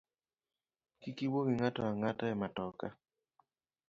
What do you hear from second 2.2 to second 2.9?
e matoka